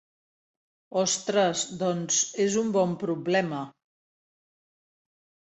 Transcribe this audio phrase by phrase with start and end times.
[1.01, 3.63] Ostres, doncs és un bon problema.